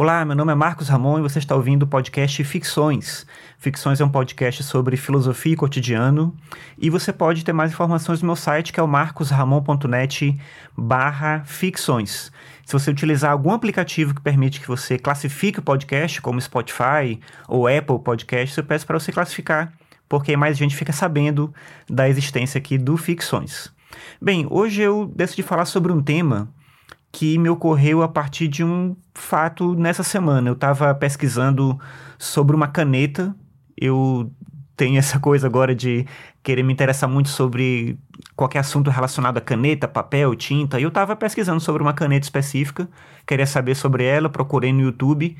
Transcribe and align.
Olá, 0.00 0.24
meu 0.24 0.36
nome 0.36 0.52
é 0.52 0.54
Marcos 0.54 0.88
Ramon 0.88 1.18
e 1.18 1.22
você 1.22 1.40
está 1.40 1.56
ouvindo 1.56 1.82
o 1.82 1.86
podcast 1.88 2.44
Ficções. 2.44 3.26
Ficções 3.58 4.00
é 4.00 4.04
um 4.04 4.08
podcast 4.08 4.62
sobre 4.62 4.96
filosofia 4.96 5.54
e 5.54 5.56
cotidiano 5.56 6.32
e 6.78 6.88
você 6.88 7.12
pode 7.12 7.44
ter 7.44 7.52
mais 7.52 7.72
informações 7.72 8.22
no 8.22 8.26
meu 8.26 8.36
site 8.36 8.72
que 8.72 8.78
é 8.78 8.82
o 8.82 8.86
marcosramon.net 8.86 10.40
barra 10.76 11.42
ficções. 11.44 12.30
Se 12.64 12.72
você 12.74 12.92
utilizar 12.92 13.32
algum 13.32 13.50
aplicativo 13.50 14.14
que 14.14 14.20
permite 14.20 14.60
que 14.60 14.68
você 14.68 15.00
classifique 15.00 15.58
o 15.58 15.62
podcast, 15.62 16.22
como 16.22 16.40
Spotify 16.40 17.18
ou 17.48 17.66
Apple 17.66 17.98
Podcast, 17.98 18.56
eu 18.56 18.62
peço 18.62 18.86
para 18.86 19.00
você 19.00 19.10
classificar, 19.10 19.72
porque 20.08 20.36
mais 20.36 20.56
gente 20.56 20.76
fica 20.76 20.92
sabendo 20.92 21.52
da 21.90 22.08
existência 22.08 22.56
aqui 22.56 22.78
do 22.78 22.96
Ficções. 22.96 23.72
Bem, 24.22 24.46
hoje 24.48 24.80
eu 24.80 25.10
decidi 25.12 25.42
falar 25.42 25.64
sobre 25.64 25.90
um 25.90 26.00
tema 26.00 26.48
que 27.10 27.38
me 27.38 27.48
ocorreu 27.48 28.02
a 28.02 28.08
partir 28.08 28.48
de 28.48 28.62
um 28.64 28.96
fato 29.14 29.74
nessa 29.74 30.02
semana. 30.02 30.48
Eu 30.48 30.54
estava 30.54 30.94
pesquisando 30.94 31.78
sobre 32.18 32.54
uma 32.54 32.68
caneta. 32.68 33.34
Eu 33.76 34.30
tenho 34.76 34.98
essa 34.98 35.18
coisa 35.18 35.46
agora 35.46 35.74
de 35.74 36.06
querer 36.42 36.62
me 36.62 36.72
interessar 36.72 37.08
muito 37.08 37.28
sobre 37.28 37.98
qualquer 38.36 38.60
assunto 38.60 38.90
relacionado 38.90 39.38
a 39.38 39.40
caneta, 39.40 39.88
papel, 39.88 40.34
tinta. 40.34 40.78
E 40.78 40.84
eu 40.84 40.88
estava 40.88 41.16
pesquisando 41.16 41.60
sobre 41.60 41.82
uma 41.82 41.92
caneta 41.92 42.24
específica, 42.24 42.88
queria 43.26 43.46
saber 43.46 43.74
sobre 43.74 44.04
ela, 44.04 44.28
procurei 44.28 44.72
no 44.72 44.80
YouTube 44.80 45.36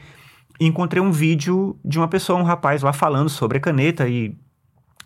e 0.59 0.67
encontrei 0.67 1.01
um 1.01 1.13
vídeo 1.13 1.79
de 1.85 1.99
uma 1.99 2.09
pessoa, 2.09 2.39
um 2.39 2.43
rapaz 2.43 2.83
lá 2.83 2.93
falando 2.93 3.29
sobre 3.29 3.59
a 3.59 3.61
caneta 3.61 4.09
e, 4.09 4.37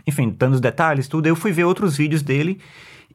enfim, 0.07 0.35
dando 0.37 0.55
os 0.55 0.61
detalhes, 0.61 1.09
tudo. 1.09 1.27
Eu 1.27 1.37
fui 1.37 1.53
ver 1.53 1.65
outros 1.65 1.97
vídeos 1.97 2.23
dele 2.23 2.59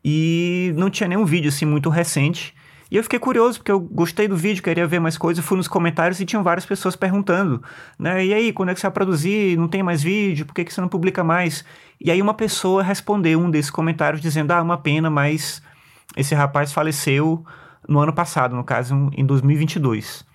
e 0.06 0.72
não 0.78 0.90
tinha 0.90 1.10
nenhum 1.10 1.26
vídeo 1.26 1.50
assim 1.50 1.66
muito 1.66 1.90
recente. 1.90 2.54
E 2.90 2.96
eu 2.96 3.04
fiquei 3.04 3.20
curioso, 3.20 3.60
porque 3.60 3.72
eu 3.72 3.80
gostei 3.80 4.28
do 4.28 4.38
vídeo, 4.38 4.64
queria 4.64 4.88
ver 4.88 5.00
mais 5.00 5.18
coisas, 5.18 5.44
fui 5.44 5.58
nos 5.58 5.68
comentários 5.68 6.20
e 6.20 6.26
tinham 6.26 6.42
várias 6.42 6.66
pessoas 6.66 6.96
perguntando, 6.96 7.62
né? 8.00 8.26
E 8.26 8.34
aí, 8.34 8.54
quando 8.54 8.70
é 8.70 8.74
que 8.74 8.80
você 8.80 8.88
vai 8.88 8.94
produzir? 8.94 9.58
Não 9.58 9.68
tem 9.68 9.84
mais 9.84 10.02
vídeo? 10.02 10.46
Por 10.46 10.54
que, 10.54 10.64
que 10.64 10.74
você 10.74 10.80
não 10.80 10.88
publica 10.88 11.24
mais? 11.24 11.66
E 12.00 12.10
aí 12.10 12.22
uma 12.22 12.34
pessoa 12.34 12.82
respondeu 12.82 13.40
um 13.40 13.52
desses 13.52 13.72
comentários 13.72 14.22
dizendo, 14.22 14.52
ah, 14.52 14.62
uma 14.62 14.78
pena, 14.78 15.10
mas 15.10 15.62
esse 16.16 16.34
rapaz 16.34 16.72
faleceu 16.72 17.46
no 17.88 18.00
ano 18.00 18.14
passado, 18.14 18.56
no 18.56 18.64
caso, 18.64 19.10
em 19.16 19.26
2022. 19.26 20.26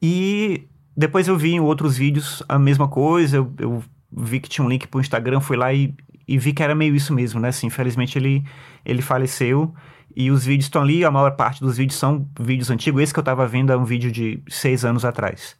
E 0.00 0.68
depois 0.96 1.26
eu 1.26 1.36
vi 1.36 1.54
em 1.54 1.60
outros 1.60 1.96
vídeos 1.96 2.42
a 2.48 2.58
mesma 2.58 2.86
coisa, 2.86 3.38
eu, 3.38 3.52
eu 3.58 3.82
vi 4.12 4.38
que 4.38 4.48
tinha 4.48 4.64
um 4.64 4.68
link 4.68 4.86
para 4.86 4.98
o 4.98 5.00
Instagram, 5.00 5.40
fui 5.40 5.56
lá 5.56 5.72
e, 5.72 5.94
e 6.26 6.38
vi 6.38 6.52
que 6.52 6.62
era 6.62 6.74
meio 6.74 6.94
isso 6.94 7.12
mesmo, 7.12 7.40
né? 7.40 7.48
Assim, 7.48 7.66
infelizmente 7.66 8.18
ele, 8.18 8.44
ele 8.84 9.02
faleceu. 9.02 9.74
E 10.16 10.30
os 10.30 10.44
vídeos 10.44 10.66
estão 10.66 10.82
ali, 10.82 11.04
a 11.04 11.10
maior 11.10 11.32
parte 11.32 11.60
dos 11.60 11.76
vídeos 11.76 11.98
são 11.98 12.28
vídeos 12.38 12.70
antigos. 12.70 13.02
Esse 13.02 13.12
que 13.12 13.18
eu 13.18 13.22
estava 13.22 13.46
vendo 13.46 13.72
é 13.72 13.76
um 13.76 13.84
vídeo 13.84 14.10
de 14.10 14.40
seis 14.48 14.84
anos 14.84 15.04
atrás. 15.04 15.56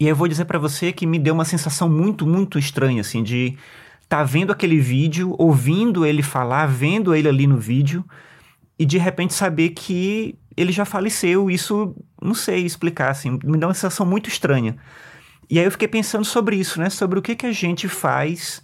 E 0.00 0.06
eu 0.06 0.16
vou 0.16 0.28
dizer 0.28 0.44
para 0.46 0.58
você 0.58 0.92
que 0.92 1.06
me 1.06 1.18
deu 1.18 1.34
uma 1.34 1.44
sensação 1.44 1.88
muito, 1.88 2.26
muito 2.26 2.58
estranha, 2.58 3.00
assim, 3.00 3.22
de 3.22 3.56
estar 4.02 4.18
tá 4.18 4.24
vendo 4.24 4.52
aquele 4.52 4.78
vídeo, 4.78 5.34
ouvindo 5.38 6.04
ele 6.04 6.22
falar, 6.22 6.66
vendo 6.66 7.14
ele 7.14 7.28
ali 7.28 7.46
no 7.46 7.56
vídeo, 7.56 8.04
e 8.78 8.84
de 8.84 8.98
repente 8.98 9.32
saber 9.32 9.70
que 9.70 10.38
ele 10.56 10.72
já 10.72 10.84
faleceu. 10.84 11.50
Isso, 11.50 11.94
não 12.20 12.34
sei 12.34 12.64
explicar, 12.64 13.10
assim, 13.10 13.38
me 13.44 13.58
dá 13.58 13.68
uma 13.68 13.74
sensação 13.74 14.04
muito 14.04 14.28
estranha. 14.28 14.76
E 15.48 15.58
aí 15.58 15.64
eu 15.64 15.70
fiquei 15.70 15.88
pensando 15.88 16.24
sobre 16.24 16.56
isso, 16.56 16.80
né? 16.80 16.90
Sobre 16.90 17.18
o 17.18 17.22
que, 17.22 17.36
que 17.36 17.46
a 17.46 17.52
gente 17.52 17.86
faz 17.86 18.62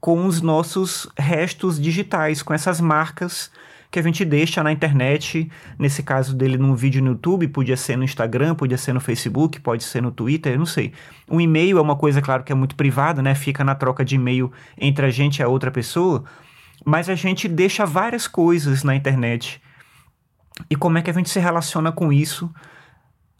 com 0.00 0.26
os 0.26 0.40
nossos 0.40 1.08
restos 1.16 1.80
digitais, 1.80 2.42
com 2.42 2.54
essas 2.54 2.80
marcas 2.80 3.50
que 3.90 3.98
a 3.98 4.02
gente 4.02 4.24
deixa 4.24 4.62
na 4.62 4.70
internet, 4.70 5.50
nesse 5.76 6.02
caso 6.02 6.34
dele 6.34 6.56
num 6.56 6.76
vídeo 6.76 7.02
no 7.02 7.10
YouTube, 7.10 7.48
podia 7.48 7.76
ser 7.76 7.96
no 7.96 8.04
Instagram, 8.04 8.54
podia 8.54 8.78
ser 8.78 8.92
no 8.92 9.00
Facebook, 9.00 9.60
pode 9.60 9.82
ser 9.82 10.00
no 10.00 10.12
Twitter, 10.12 10.56
não 10.56 10.64
sei. 10.64 10.92
Um 11.28 11.40
e-mail 11.40 11.76
é 11.76 11.80
uma 11.80 11.96
coisa, 11.96 12.22
claro, 12.22 12.44
que 12.44 12.52
é 12.52 12.54
muito 12.54 12.76
privada, 12.76 13.20
né? 13.20 13.34
Fica 13.34 13.64
na 13.64 13.74
troca 13.74 14.04
de 14.04 14.14
e-mail 14.14 14.52
entre 14.78 15.04
a 15.04 15.10
gente 15.10 15.38
e 15.38 15.42
a 15.42 15.48
outra 15.48 15.72
pessoa, 15.72 16.24
mas 16.84 17.08
a 17.08 17.16
gente 17.16 17.48
deixa 17.48 17.84
várias 17.84 18.28
coisas 18.28 18.84
na 18.84 18.94
internet. 18.94 19.60
E 20.68 20.76
como 20.76 20.98
é 20.98 21.02
que 21.02 21.10
a 21.10 21.14
gente 21.14 21.28
se 21.28 21.40
relaciona 21.40 21.90
com 21.90 22.12
isso 22.12 22.48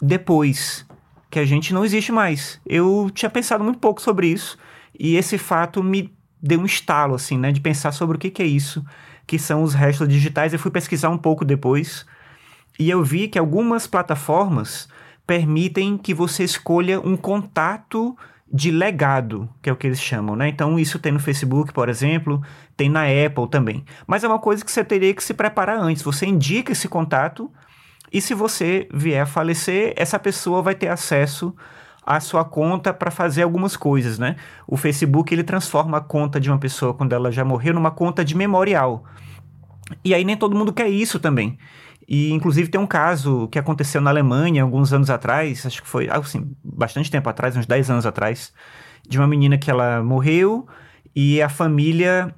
depois 0.02 0.84
que 1.30 1.38
a 1.38 1.44
gente 1.44 1.72
não 1.72 1.84
existe 1.84 2.10
mais? 2.10 2.60
Eu 2.66 3.08
tinha 3.14 3.30
pensado 3.30 3.62
muito 3.62 3.78
pouco 3.78 4.02
sobre 4.02 4.26
isso 4.26 4.58
e 4.98 5.14
esse 5.14 5.38
fato 5.38 5.80
me 5.80 6.12
deu 6.42 6.60
um 6.60 6.66
estalo, 6.66 7.14
assim, 7.14 7.38
né? 7.38 7.52
De 7.52 7.60
pensar 7.60 7.92
sobre 7.92 8.16
o 8.16 8.20
que, 8.20 8.30
que 8.30 8.42
é 8.42 8.46
isso 8.46 8.84
que 9.30 9.38
são 9.38 9.62
os 9.62 9.74
restos 9.74 10.08
digitais. 10.08 10.52
Eu 10.52 10.58
fui 10.58 10.72
pesquisar 10.72 11.08
um 11.08 11.16
pouco 11.16 11.44
depois 11.44 12.04
e 12.80 12.90
eu 12.90 13.04
vi 13.04 13.28
que 13.28 13.38
algumas 13.38 13.86
plataformas 13.86 14.88
permitem 15.24 15.96
que 15.96 16.12
você 16.12 16.42
escolha 16.42 16.98
um 17.00 17.16
contato 17.16 18.16
de 18.52 18.72
legado, 18.72 19.48
que 19.62 19.70
é 19.70 19.72
o 19.72 19.76
que 19.76 19.86
eles 19.86 20.00
chamam, 20.00 20.34
né? 20.34 20.48
Então, 20.48 20.76
isso 20.76 20.98
tem 20.98 21.12
no 21.12 21.20
Facebook, 21.20 21.72
por 21.72 21.88
exemplo, 21.88 22.42
tem 22.76 22.88
na 22.88 23.04
Apple 23.04 23.48
também. 23.48 23.84
Mas 24.04 24.24
é 24.24 24.26
uma 24.26 24.40
coisa 24.40 24.64
que 24.64 24.72
você 24.72 24.82
teria 24.82 25.14
que 25.14 25.22
se 25.22 25.32
preparar 25.32 25.78
antes. 25.78 26.02
Você 26.02 26.26
indica 26.26 26.72
esse 26.72 26.88
contato 26.88 27.48
e 28.12 28.20
se 28.20 28.34
você 28.34 28.88
vier 28.92 29.22
a 29.22 29.26
falecer, 29.26 29.94
essa 29.94 30.18
pessoa 30.18 30.60
vai 30.60 30.74
ter 30.74 30.88
acesso 30.88 31.54
a 32.16 32.18
sua 32.18 32.44
conta 32.44 32.92
para 32.92 33.08
fazer 33.08 33.42
algumas 33.42 33.76
coisas, 33.76 34.18
né? 34.18 34.34
O 34.66 34.76
Facebook 34.76 35.32
ele 35.32 35.44
transforma 35.44 35.98
a 35.98 36.00
conta 36.00 36.40
de 36.40 36.50
uma 36.50 36.58
pessoa 36.58 36.92
quando 36.92 37.12
ela 37.12 37.30
já 37.30 37.44
morreu 37.44 37.72
numa 37.72 37.92
conta 37.92 38.24
de 38.24 38.36
memorial. 38.36 39.04
E 40.04 40.12
aí 40.12 40.24
nem 40.24 40.36
todo 40.36 40.56
mundo 40.56 40.72
quer 40.72 40.88
isso 40.88 41.20
também. 41.20 41.56
E 42.08 42.32
inclusive 42.32 42.68
tem 42.68 42.80
um 42.80 42.86
caso 42.86 43.46
que 43.46 43.60
aconteceu 43.60 44.00
na 44.00 44.10
Alemanha 44.10 44.64
alguns 44.64 44.92
anos 44.92 45.08
atrás, 45.08 45.64
acho 45.64 45.80
que 45.80 45.86
foi, 45.88 46.08
assim, 46.10 46.52
bastante 46.64 47.08
tempo 47.12 47.28
atrás, 47.28 47.56
uns 47.56 47.66
10 47.66 47.90
anos 47.90 48.04
atrás, 48.04 48.52
de 49.08 49.16
uma 49.16 49.28
menina 49.28 49.56
que 49.56 49.70
ela 49.70 50.02
morreu 50.02 50.66
e 51.14 51.40
a 51.40 51.48
família 51.48 52.34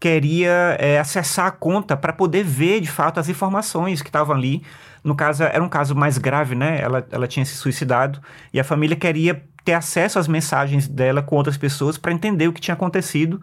queria 0.00 0.76
é, 0.80 0.98
acessar 0.98 1.46
a 1.46 1.50
conta 1.50 1.96
para 1.96 2.12
poder 2.12 2.42
ver 2.42 2.80
de 2.80 2.90
fato 2.90 3.20
as 3.20 3.28
informações 3.28 4.00
que 4.00 4.08
estavam 4.08 4.34
ali 4.34 4.62
no 5.02 5.14
caso, 5.14 5.42
era 5.42 5.62
um 5.62 5.68
caso 5.68 5.94
mais 5.94 6.18
grave, 6.18 6.54
né? 6.54 6.80
Ela, 6.80 7.06
ela 7.10 7.26
tinha 7.26 7.44
se 7.44 7.56
suicidado 7.56 8.20
e 8.52 8.60
a 8.60 8.64
família 8.64 8.96
queria 8.96 9.42
ter 9.64 9.72
acesso 9.72 10.18
às 10.18 10.28
mensagens 10.28 10.86
dela 10.86 11.22
com 11.22 11.36
outras 11.36 11.56
pessoas 11.56 11.96
para 11.98 12.12
entender 12.12 12.48
o 12.48 12.52
que 12.52 12.60
tinha 12.60 12.74
acontecido. 12.74 13.40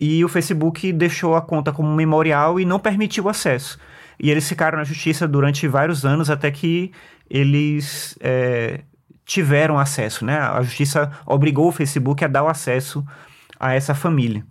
E 0.00 0.24
o 0.24 0.28
Facebook 0.28 0.92
deixou 0.92 1.36
a 1.36 1.42
conta 1.42 1.72
como 1.72 1.94
memorial 1.94 2.58
e 2.58 2.64
não 2.64 2.78
permitiu 2.78 3.24
o 3.24 3.28
acesso. 3.28 3.78
E 4.18 4.30
eles 4.30 4.48
ficaram 4.48 4.78
na 4.78 4.84
justiça 4.84 5.28
durante 5.28 5.68
vários 5.68 6.04
anos 6.04 6.30
até 6.30 6.50
que 6.50 6.92
eles 7.28 8.16
é, 8.20 8.80
tiveram 9.24 9.78
acesso, 9.78 10.24
né? 10.24 10.38
A 10.38 10.62
justiça 10.62 11.10
obrigou 11.26 11.68
o 11.68 11.72
Facebook 11.72 12.24
a 12.24 12.28
dar 12.28 12.42
o 12.42 12.48
acesso 12.48 13.04
a 13.58 13.74
essa 13.74 13.94
família. 13.94 14.44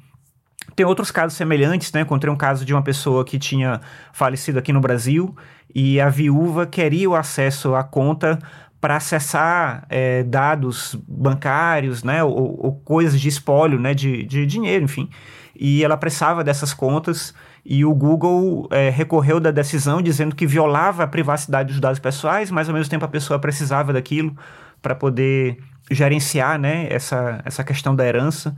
Tem 0.79 0.85
outros 0.85 1.12
casos 1.12 1.35
semelhantes, 1.35 1.91
né? 1.91 2.00
Encontrei 2.00 2.31
um 2.31 2.38
caso 2.38 2.63
de 2.63 2.73
uma 2.73 2.81
pessoa 2.81 3.25
que 3.25 3.38
tinha 3.38 3.81
falecido 4.13 4.57
aqui 4.57 4.72
no 4.72 4.79
Brasil 4.79 5.35
e 5.75 6.00
a 6.00 6.07
viúva 6.07 6.66
queria 6.66 7.09
o 7.09 7.16
acesso 7.16 7.75
à 7.75 7.84
conta 7.84 8.40
para 8.79 8.95
acessar 8.95 9.85
é, 9.90 10.23
dados 10.23 10.95
bancários, 11.06 12.01
né, 12.01 12.23
ou, 12.23 12.66
ou, 12.66 12.75
coisas 12.85 13.19
de 13.19 13.28
espólio, 13.28 13.78
né, 13.78 13.94
de, 13.94 14.23
de 14.23 14.45
dinheiro, 14.45 14.85
enfim. 14.85 15.09
E 15.53 15.84
ela 15.84 15.97
precisava 15.97 16.45
dessas 16.45 16.73
contas 16.73 17.34
e 17.66 17.84
o 17.84 17.94
Google 17.94 18.69
é, 18.72 18.90
recorreu 18.90 19.41
da 19.41 19.51
decisão 19.51 20.01
dizendo 20.01 20.34
que 20.34 20.47
violava 20.47 21.03
a 21.03 21.07
privacidade 21.07 21.73
dos 21.73 21.81
dados 21.81 22.00
pessoais, 22.00 22.50
mas 22.50 22.69
ao 22.69 22.73
mesmo 22.73 22.90
tempo 22.90 23.03
a 23.03 23.09
pessoa 23.09 23.38
precisava 23.38 23.91
daquilo 23.91 24.34
para 24.81 24.96
poder 24.96 25.57
gerenciar, 25.91 26.57
né, 26.57 26.88
essa, 26.90 27.41
essa 27.44 27.66
questão 27.66 27.94
da 27.94 28.07
herança. 28.07 28.56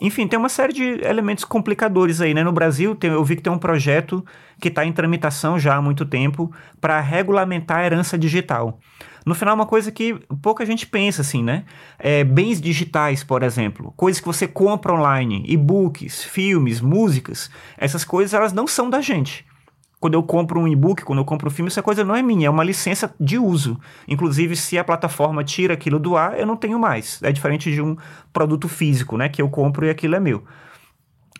Enfim, 0.00 0.26
tem 0.26 0.38
uma 0.38 0.48
série 0.48 0.72
de 0.72 0.82
elementos 1.04 1.44
complicadores 1.44 2.20
aí, 2.20 2.32
né? 2.32 2.42
No 2.42 2.52
Brasil, 2.52 2.94
tem, 2.94 3.10
eu 3.10 3.24
vi 3.24 3.36
que 3.36 3.42
tem 3.42 3.52
um 3.52 3.58
projeto 3.58 4.24
que 4.60 4.68
está 4.68 4.84
em 4.84 4.92
tramitação 4.92 5.58
já 5.58 5.76
há 5.76 5.82
muito 5.82 6.06
tempo 6.06 6.50
para 6.80 7.00
regulamentar 7.00 7.78
a 7.78 7.84
herança 7.84 8.18
digital. 8.18 8.78
No 9.26 9.34
final, 9.34 9.54
uma 9.54 9.66
coisa 9.66 9.92
que 9.92 10.14
pouca 10.40 10.64
gente 10.64 10.86
pensa, 10.86 11.20
assim, 11.20 11.42
né? 11.42 11.64
É, 11.98 12.24
bens 12.24 12.60
digitais, 12.60 13.22
por 13.22 13.42
exemplo, 13.42 13.92
coisas 13.94 14.20
que 14.20 14.26
você 14.26 14.48
compra 14.48 14.94
online, 14.94 15.44
e-books, 15.46 16.24
filmes, 16.24 16.80
músicas, 16.80 17.50
essas 17.76 18.02
coisas 18.02 18.32
elas 18.32 18.52
não 18.52 18.66
são 18.66 18.88
da 18.88 19.02
gente 19.02 19.44
quando 20.00 20.14
eu 20.14 20.22
compro 20.22 20.58
um 20.58 20.66
e-book, 20.66 21.04
quando 21.04 21.18
eu 21.18 21.24
compro 21.26 21.48
um 21.48 21.50
filme, 21.50 21.68
essa 21.68 21.82
coisa 21.82 22.02
não 22.02 22.16
é 22.16 22.22
minha, 22.22 22.46
é 22.46 22.50
uma 22.50 22.64
licença 22.64 23.14
de 23.20 23.38
uso. 23.38 23.78
Inclusive, 24.08 24.56
se 24.56 24.78
a 24.78 24.82
plataforma 24.82 25.44
tira 25.44 25.74
aquilo 25.74 25.98
do 25.98 26.16
ar, 26.16 26.40
eu 26.40 26.46
não 26.46 26.56
tenho 26.56 26.78
mais. 26.78 27.22
É 27.22 27.30
diferente 27.30 27.70
de 27.70 27.82
um 27.82 27.96
produto 28.32 28.66
físico, 28.66 29.18
né? 29.18 29.28
Que 29.28 29.42
eu 29.42 29.50
compro 29.50 29.84
e 29.84 29.90
aquilo 29.90 30.16
é 30.16 30.20
meu. 30.20 30.42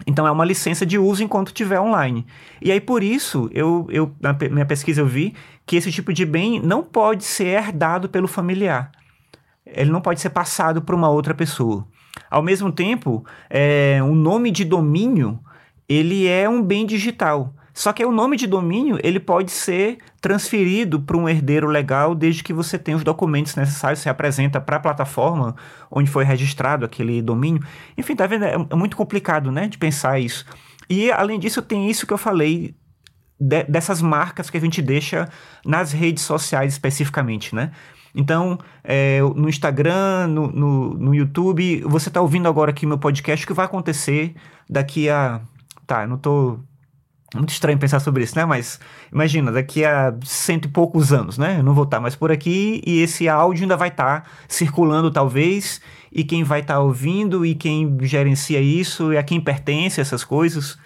Então 0.07 0.27
é 0.27 0.31
uma 0.31 0.45
licença 0.45 0.85
de 0.85 0.99
uso 0.99 1.23
enquanto 1.23 1.49
estiver 1.49 1.81
online. 1.81 2.27
E 2.61 2.71
aí, 2.71 2.81
por 2.81 3.03
isso, 3.03 3.49
eu, 3.53 3.87
eu, 3.91 4.15
na 4.21 4.37
minha 4.51 4.67
pesquisa 4.67 5.01
eu 5.01 5.07
vi 5.07 5.35
que 5.65 5.77
esse 5.77 5.91
tipo 5.91 6.12
de 6.12 6.27
bem 6.27 6.61
não 6.61 6.83
pode 6.83 7.25
ser 7.25 7.47
herdado 7.47 8.11
pelo 8.11 8.29
familiar. 8.29 8.93
Ele 9.65 9.91
não 9.91 10.03
pode 10.03 10.21
ser 10.21 10.31
passado 10.31 10.83
para 10.83 10.95
uma 10.95 11.09
outra 11.09 11.35
pessoa. 11.35 11.87
Ao 12.31 12.43
mesmo 12.43 12.71
tempo, 12.71 13.25
é, 13.49 14.01
o 14.03 14.15
nome 14.15 14.51
de 14.51 14.65
domínio 14.67 15.39
ele 15.89 16.27
é 16.27 16.49
um 16.49 16.62
bem 16.62 16.85
digital. 16.85 17.55
Só 17.72 17.93
que 17.93 18.05
o 18.05 18.12
nome 18.12 18.37
de 18.37 18.46
domínio 18.46 18.99
ele 19.02 19.20
pode 19.20 19.50
ser 19.50 19.99
transferido 20.20 21.00
para 21.00 21.17
um 21.17 21.28
herdeiro 21.28 21.67
legal 21.67 22.14
desde 22.14 22.43
que 22.43 22.52
você 22.52 22.78
tenha 22.78 22.96
os 22.96 23.05
documentos 23.05 23.55
necessários, 23.55 24.00
você 24.00 24.08
apresenta 24.08 24.61
para 24.61 24.76
a 24.76 24.81
plataforma 24.81 25.55
onde 25.90 26.11
foi 26.11 26.25
registrado 26.25 26.84
aquele 26.84 27.22
domínio. 27.22 27.62
Enfim, 27.96 28.17
tá 28.17 28.26
vendo? 28.26 28.44
É, 28.44 28.55
é 28.55 28.75
muito 28.75 28.96
complicado, 28.96 29.50
né, 29.50 29.69
de 29.69 29.78
pensar 29.78 30.19
isso. 30.19 30.44
E 30.88 31.11
além 31.12 31.38
disso, 31.38 31.62
tem 31.62 31.88
isso 31.88 32.06
que 32.06 32.12
eu 32.12 32.19
falei 32.19 32.75
de, 33.38 33.64
dessas 33.64 34.02
marcas 34.02 34.50
que 34.50 34.56
a 34.56 34.61
gente 34.61 34.82
deixa 34.82 35.28
nas 35.64 35.93
redes 35.93 36.25
sociais 36.25 36.73
especificamente, 36.73 37.55
né? 37.55 37.70
Então, 38.14 38.58
é, 38.82 39.20
no 39.20 39.49
Instagram, 39.49 40.26
no, 40.26 40.49
no, 40.49 40.94
no 40.94 41.14
YouTube, 41.14 41.81
você 41.87 42.08
está 42.08 42.20
ouvindo 42.20 42.49
agora 42.49 42.70
aqui 42.70 42.84
meu 42.84 42.99
podcast, 42.99 43.44
o 43.44 43.46
que 43.46 43.55
vai 43.55 43.64
acontecer 43.64 44.34
daqui 44.69 45.08
a. 45.08 45.40
Tá, 45.87 46.06
não 46.06 46.19
tô. 46.19 46.58
Muito 47.35 47.50
estranho 47.50 47.79
pensar 47.79 48.00
sobre 48.00 48.25
isso, 48.25 48.37
né? 48.37 48.44
Mas 48.44 48.81
imagina, 49.12 49.53
daqui 49.53 49.85
a 49.85 50.12
cento 50.25 50.65
e 50.65 50.69
poucos 50.69 51.12
anos, 51.12 51.38
né? 51.38 51.59
Eu 51.59 51.62
não 51.62 51.75
vou 51.75 51.85
estar 51.85 52.00
mais 52.00 52.17
por 52.17 52.32
aqui 52.32 52.82
e 52.85 53.00
esse 53.00 53.29
áudio 53.29 53.62
ainda 53.62 53.77
vai 53.77 53.88
estar 53.88 54.29
circulando, 54.49 55.12
talvez, 55.12 55.81
e 56.11 56.25
quem 56.25 56.43
vai 56.43 56.61
estar 56.61 56.81
ouvindo 56.81 57.47
e 57.47 57.55
quem 57.55 57.97
gerencia 58.03 58.61
isso 58.61 59.12
e 59.12 59.17
a 59.17 59.23
quem 59.23 59.41
pertence 59.41 60.00
essas 60.00 60.25
coisas. 60.25 60.77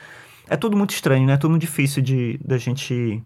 É 0.47 0.55
tudo 0.55 0.77
muito 0.77 0.91
estranho, 0.91 1.27
né? 1.27 1.33
É 1.33 1.37
tudo 1.39 1.53
muito 1.53 1.63
difícil 1.63 2.03
de 2.03 2.39
da 2.45 2.59
gente 2.59 3.23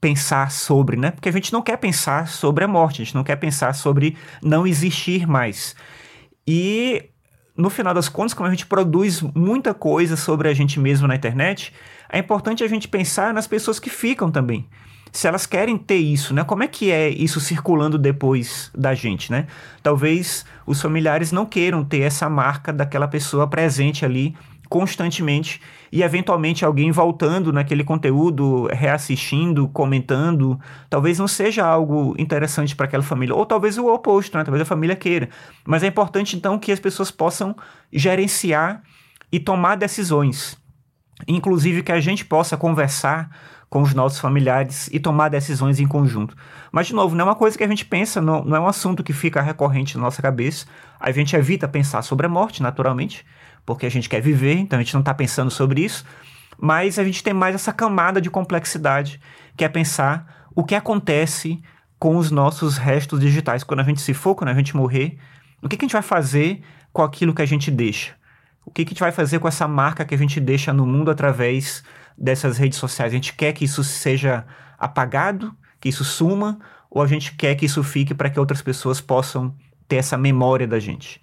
pensar 0.00 0.52
sobre, 0.52 0.96
né? 0.96 1.10
Porque 1.10 1.28
a 1.28 1.32
gente 1.32 1.52
não 1.52 1.62
quer 1.62 1.78
pensar 1.78 2.28
sobre 2.28 2.62
a 2.62 2.68
morte, 2.68 3.02
a 3.02 3.04
gente 3.04 3.14
não 3.16 3.24
quer 3.24 3.36
pensar 3.36 3.74
sobre 3.74 4.16
não 4.40 4.64
existir 4.64 5.26
mais. 5.26 5.74
E 6.46 7.10
no 7.58 7.68
final 7.68 7.92
das 7.92 8.08
contas, 8.08 8.32
como 8.32 8.46
a 8.46 8.50
gente 8.50 8.64
produz 8.64 9.20
muita 9.20 9.74
coisa 9.74 10.16
sobre 10.16 10.48
a 10.48 10.54
gente 10.54 10.78
mesmo 10.78 11.08
na 11.08 11.16
internet, 11.16 11.74
é 12.08 12.20
importante 12.20 12.62
a 12.62 12.68
gente 12.68 12.86
pensar 12.86 13.34
nas 13.34 13.48
pessoas 13.48 13.80
que 13.80 13.90
ficam 13.90 14.30
também. 14.30 14.64
Se 15.10 15.26
elas 15.26 15.44
querem 15.44 15.76
ter 15.76 15.96
isso, 15.96 16.32
né? 16.32 16.44
Como 16.44 16.62
é 16.62 16.68
que 16.68 16.92
é 16.92 17.08
isso 17.08 17.40
circulando 17.40 17.98
depois 17.98 18.70
da 18.76 18.94
gente, 18.94 19.32
né? 19.32 19.46
Talvez 19.82 20.46
os 20.64 20.80
familiares 20.80 21.32
não 21.32 21.44
queiram 21.44 21.84
ter 21.84 22.02
essa 22.02 22.28
marca 22.30 22.72
daquela 22.72 23.08
pessoa 23.08 23.48
presente 23.48 24.04
ali 24.04 24.36
constantemente 24.68 25.60
e 25.90 26.02
eventualmente 26.02 26.64
alguém 26.64 26.90
voltando 26.90 27.52
naquele 27.52 27.82
conteúdo, 27.82 28.66
reassistindo, 28.66 29.68
comentando, 29.68 30.60
talvez 30.90 31.18
não 31.18 31.26
seja 31.26 31.66
algo 31.66 32.14
interessante 32.18 32.76
para 32.76 32.86
aquela 32.86 33.02
família, 33.02 33.34
ou 33.34 33.46
talvez 33.46 33.78
o 33.78 33.86
oposto, 33.86 34.36
né? 34.36 34.44
talvez 34.44 34.62
a 34.62 34.66
família 34.66 34.94
queira. 34.94 35.30
Mas 35.66 35.82
é 35.82 35.86
importante 35.86 36.36
então 36.36 36.58
que 36.58 36.70
as 36.70 36.80
pessoas 36.80 37.10
possam 37.10 37.56
gerenciar 37.92 38.82
e 39.32 39.40
tomar 39.40 39.76
decisões, 39.76 40.56
inclusive 41.26 41.82
que 41.82 41.92
a 41.92 42.00
gente 42.00 42.24
possa 42.24 42.56
conversar 42.56 43.30
com 43.70 43.82
os 43.82 43.92
nossos 43.92 44.18
familiares 44.18 44.88
e 44.92 44.98
tomar 44.98 45.28
decisões 45.28 45.78
em 45.78 45.86
conjunto. 45.86 46.34
Mas, 46.72 46.86
de 46.86 46.94
novo, 46.94 47.14
não 47.14 47.22
é 47.22 47.28
uma 47.28 47.34
coisa 47.34 47.56
que 47.56 47.64
a 47.64 47.68
gente 47.68 47.84
pensa, 47.84 48.20
não, 48.20 48.42
não 48.42 48.56
é 48.56 48.60
um 48.60 48.66
assunto 48.66 49.04
que 49.04 49.12
fica 49.12 49.42
recorrente 49.42 49.96
na 49.96 50.04
nossa 50.04 50.22
cabeça. 50.22 50.66
A 50.98 51.10
gente 51.10 51.36
evita 51.36 51.68
pensar 51.68 52.00
sobre 52.02 52.26
a 52.26 52.28
morte, 52.30 52.62
naturalmente, 52.62 53.26
porque 53.68 53.84
a 53.84 53.90
gente 53.90 54.08
quer 54.08 54.22
viver, 54.22 54.54
então 54.54 54.78
a 54.78 54.82
gente 54.82 54.94
não 54.94 55.02
está 55.02 55.12
pensando 55.12 55.50
sobre 55.50 55.84
isso, 55.84 56.02
mas 56.58 56.98
a 56.98 57.04
gente 57.04 57.22
tem 57.22 57.34
mais 57.34 57.54
essa 57.54 57.70
camada 57.70 58.18
de 58.18 58.30
complexidade, 58.30 59.20
que 59.54 59.62
é 59.62 59.68
pensar 59.68 60.48
o 60.56 60.64
que 60.64 60.74
acontece 60.74 61.62
com 61.98 62.16
os 62.16 62.30
nossos 62.30 62.78
restos 62.78 63.20
digitais. 63.20 63.62
Quando 63.62 63.80
a 63.80 63.82
gente 63.82 64.00
se 64.00 64.14
for, 64.14 64.34
quando 64.34 64.48
a 64.48 64.54
gente 64.54 64.74
morrer, 64.74 65.18
o 65.60 65.68
que, 65.68 65.76
que 65.76 65.84
a 65.84 65.86
gente 65.86 65.92
vai 65.92 66.00
fazer 66.00 66.62
com 66.94 67.02
aquilo 67.02 67.34
que 67.34 67.42
a 67.42 67.46
gente 67.46 67.70
deixa? 67.70 68.14
O 68.64 68.70
que, 68.70 68.86
que 68.86 68.88
a 68.88 68.94
gente 68.94 69.00
vai 69.00 69.12
fazer 69.12 69.38
com 69.38 69.46
essa 69.46 69.68
marca 69.68 70.02
que 70.02 70.14
a 70.14 70.18
gente 70.18 70.40
deixa 70.40 70.72
no 70.72 70.86
mundo 70.86 71.10
através 71.10 71.84
dessas 72.16 72.56
redes 72.56 72.78
sociais? 72.78 73.12
A 73.12 73.16
gente 73.16 73.34
quer 73.34 73.52
que 73.52 73.66
isso 73.66 73.84
seja 73.84 74.46
apagado, 74.78 75.54
que 75.78 75.90
isso 75.90 76.06
suma, 76.06 76.58
ou 76.90 77.02
a 77.02 77.06
gente 77.06 77.34
quer 77.34 77.54
que 77.54 77.66
isso 77.66 77.84
fique 77.84 78.14
para 78.14 78.30
que 78.30 78.40
outras 78.40 78.62
pessoas 78.62 78.98
possam 78.98 79.54
ter 79.86 79.96
essa 79.96 80.16
memória 80.16 80.66
da 80.66 80.78
gente? 80.78 81.20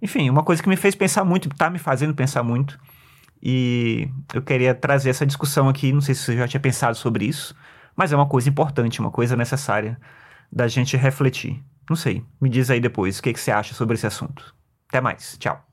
Enfim, 0.00 0.28
uma 0.28 0.42
coisa 0.42 0.62
que 0.62 0.68
me 0.68 0.76
fez 0.76 0.94
pensar 0.94 1.24
muito, 1.24 1.48
está 1.48 1.70
me 1.70 1.78
fazendo 1.78 2.14
pensar 2.14 2.42
muito. 2.42 2.78
E 3.42 4.08
eu 4.34 4.42
queria 4.42 4.74
trazer 4.74 5.10
essa 5.10 5.26
discussão 5.26 5.68
aqui. 5.68 5.92
Não 5.92 6.00
sei 6.00 6.14
se 6.14 6.22
você 6.22 6.36
já 6.36 6.48
tinha 6.48 6.60
pensado 6.60 6.96
sobre 6.96 7.24
isso, 7.26 7.54
mas 7.94 8.12
é 8.12 8.16
uma 8.16 8.26
coisa 8.26 8.48
importante, 8.48 9.00
uma 9.00 9.10
coisa 9.10 9.36
necessária 9.36 9.98
da 10.50 10.68
gente 10.68 10.96
refletir. 10.96 11.62
Não 11.88 11.96
sei, 11.96 12.24
me 12.40 12.48
diz 12.48 12.70
aí 12.70 12.80
depois 12.80 13.18
o 13.18 13.22
que, 13.22 13.32
que 13.32 13.40
você 13.40 13.50
acha 13.50 13.74
sobre 13.74 13.94
esse 13.94 14.06
assunto. 14.06 14.54
Até 14.88 15.00
mais, 15.00 15.36
tchau. 15.38 15.64